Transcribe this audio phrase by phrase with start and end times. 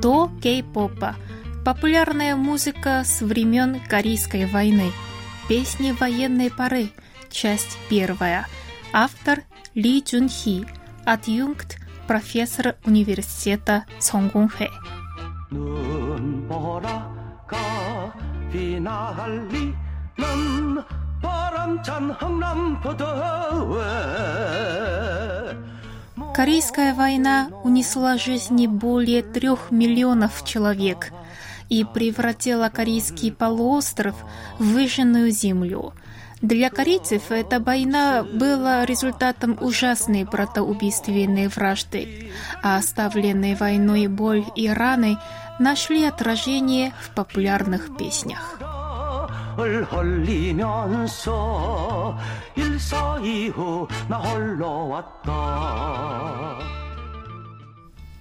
[0.00, 1.16] До кей-попа.
[1.64, 4.92] Популярная музыка с времен Корейской войны.
[5.48, 6.90] Песни военной поры.
[7.30, 8.46] Часть первая.
[8.92, 9.42] Автор
[9.74, 10.66] Ли Джун Хи.
[11.04, 13.84] Адъюнкт профессор университета
[15.49, 17.03] Сонгунхэ.
[21.23, 23.83] 바람찬 흥남포도에
[26.35, 31.13] Корейская война унесла жизни более трех миллионов человек
[31.69, 34.15] и превратила корейский полуостров
[34.59, 35.93] в выжженную землю.
[36.41, 45.17] Для корейцев эта война была результатом ужасной братоубийственной вражды, а оставленные войной боль и раны
[45.59, 48.59] нашли отражение в популярных песнях.
[49.57, 51.37] 을 흘리면서
[52.55, 56.76] 일사이후 나 홀로 왔다.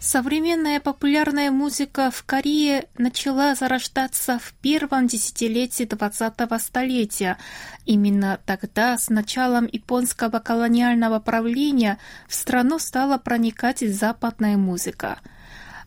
[0.00, 7.36] Современная популярная музыка в Корее начала зарождаться в первом десятилетии 20-го столетия.
[7.84, 11.98] Именно тогда, с началом японского колониального правления,
[12.28, 15.18] в страну стала проникать западная музыка.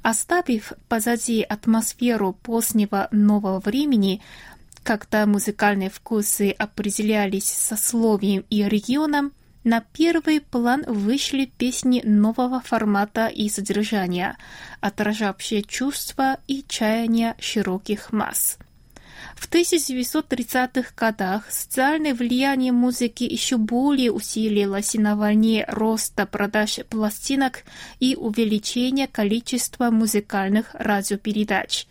[0.01, 4.21] Оставив позади атмосферу позднего нового времени,
[4.83, 9.31] когда музыкальные вкусы определялись сословием и регионом,
[9.63, 14.37] на первый план вышли песни нового формата и содержания,
[14.79, 18.57] отражавшие чувства и чаяния широких масс.
[19.35, 27.63] В 1930-х годах социальное влияние музыки еще более усилилось на волне роста продаж пластинок
[27.99, 31.87] и увеличения количества музыкальных радиопередач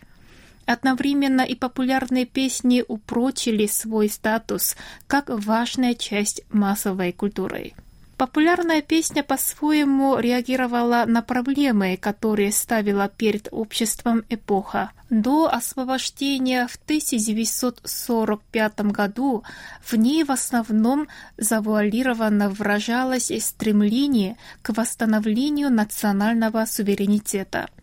[0.71, 7.73] Одновременно и популярные песни упрочили свой статус как важная часть массовой культуры.
[8.15, 14.91] Популярная песня по-своему реагировала на проблемы, которые ставила перед обществом эпоха.
[15.09, 19.43] До освобождения в 1945 году
[19.83, 27.67] в ней в основном завуалированно выражалось стремление к восстановлению национального суверенитета–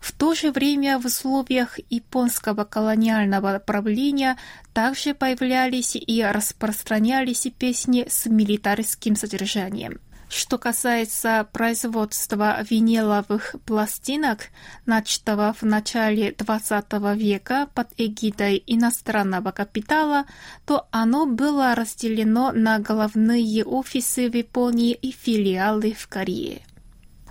[0.00, 4.36] в то же время в условиях японского колониального правления
[4.72, 10.00] также появлялись и распространялись песни с милитарским содержанием.
[10.30, 14.50] Что касается производства виниловых пластинок,
[14.86, 20.26] начатого в начале XX века под эгидой иностранного капитала,
[20.66, 26.62] то оно было разделено на головные офисы в Японии и филиалы в Корее.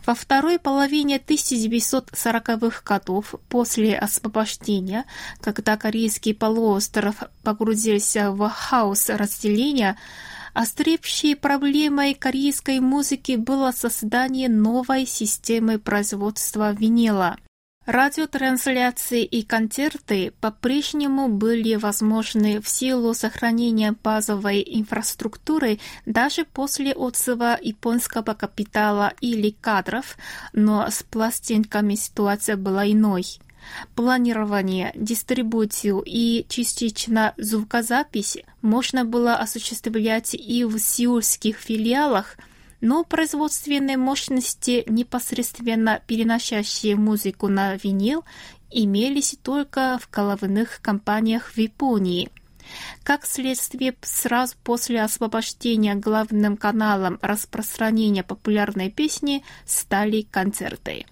[0.09, 5.05] Во второй половине 1940-х годов после освобождения,
[5.39, 9.99] когда корейский полуостров погрузился в хаос разделения,
[10.55, 17.37] Остребщей проблемой корейской музыки было создание новой системы производства винила.
[17.89, 28.35] Радиотрансляции и концерты по-прежнему были возможны в силу сохранения базовой инфраструктуры даже после отзыва японского
[28.35, 30.17] капитала или кадров,
[30.53, 33.25] но с пластинками ситуация была иной.
[33.95, 42.37] Планирование, дистрибуцию и частично звукозапись можно было осуществлять и в сеульских филиалах–
[42.81, 48.23] но производственные мощности, непосредственно переносящие музыку на винил,
[48.71, 52.29] имелись только в головных компаниях в Японии.
[53.03, 61.05] Как следствие, сразу после освобождения главным каналом распространения популярной песни стали концерты.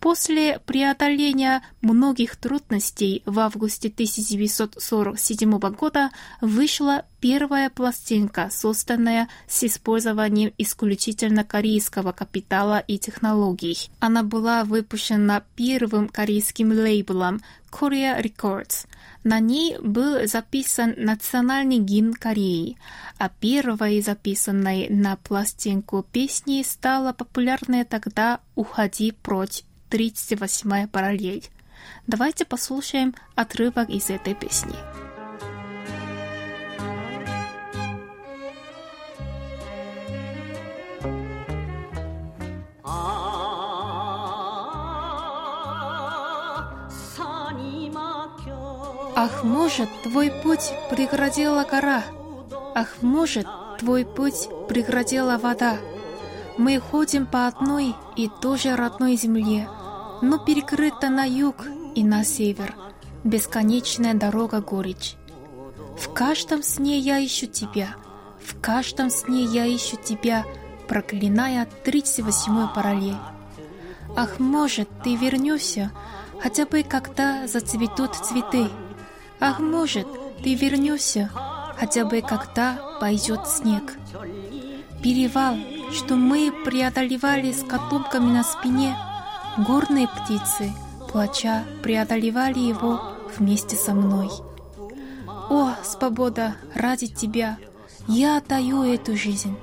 [0.00, 6.10] После преодоления многих трудностей в августе 1947 года
[6.40, 13.90] вышла первая пластинка, созданная с использованием исключительно корейского капитала и технологий.
[14.00, 18.86] Она была выпущена первым корейским лейблом Korea Records.
[19.24, 22.78] На ней был записан национальный гимн Кореи,
[23.18, 31.44] а первой записанной на пластинку песни стала популярная тогда «Уходи прочь» 38-я параллель.
[32.06, 35.07] Давайте послушаем отрывок из этой песни.
[49.20, 52.04] Ах, может, твой путь преградила гора,
[52.72, 53.48] Ах, может,
[53.80, 55.78] твой путь преградила вода.
[56.56, 59.68] Мы ходим по одной и тоже родной земле,
[60.22, 61.66] но перекрыта на юг
[61.96, 62.76] и на север
[63.24, 65.16] бесконечная дорога горечь.
[65.98, 67.96] В каждом сне я ищу тебя,
[68.40, 70.46] в каждом сне я ищу тебя,
[70.86, 73.16] проклиная тридцать восьмой параллель.
[74.14, 75.90] Ах, может, ты вернешься,
[76.40, 78.68] хотя бы когда зацветут цветы.
[79.40, 80.06] Ах, может,
[80.42, 81.30] ты вернешься,
[81.76, 83.96] хотя бы когда пойдет снег.
[85.02, 85.56] Перевал,
[85.92, 88.96] что мы преодолевали с котомками на спине,
[89.58, 90.72] горные птицы,
[91.10, 94.28] плача, преодолевали его вместе со мной.
[95.50, 97.58] О, свобода, ради тебя
[98.08, 99.56] я отдаю эту жизнь.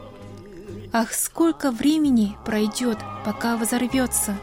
[0.93, 4.37] Ах, сколько времени пройдет, пока взорвется!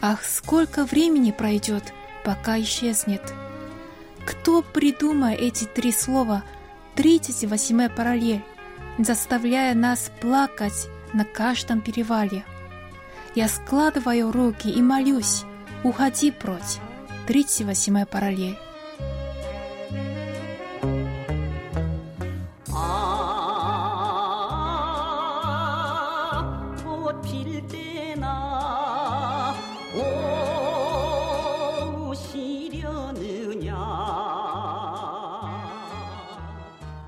[0.00, 1.82] Ах, сколько времени пройдет,
[2.24, 3.22] пока исчезнет!
[4.26, 6.42] Кто придумал эти три слова–
[6.96, 8.42] 38 параллель,
[8.98, 12.42] заставляя нас плакать на каждом перевале.
[13.34, 15.44] Я складываю руки и молюсь,
[15.84, 16.80] уходи прочь.
[17.26, 18.56] 38 параллель.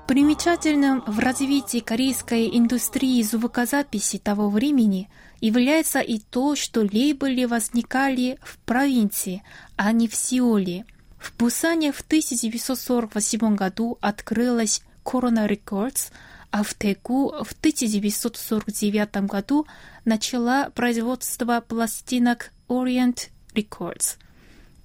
[0.09, 5.07] Примечательным в развитии корейской индустрии звукозаписи того времени
[5.39, 9.43] является и то, что лейблы возникали в провинции,
[9.75, 10.87] а не в Сеуле.
[11.19, 16.11] В Пусане в 1948 году открылась Corona Records,
[16.49, 19.67] а в Тегу в 1949 году
[20.05, 24.17] начала производство пластинок Orient Records–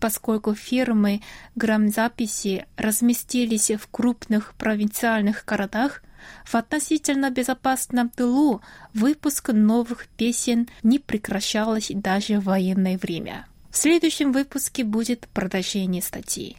[0.04, 1.22] поскольку фирмы
[1.56, 6.02] грамзаписи разместились в крупных провинциальных городах,
[6.44, 8.60] в относительно безопасном тылу
[8.92, 13.46] выпуск новых песен не прекращалось даже в военное время.
[13.70, 16.58] В следующем выпуске будет продолжение статьи.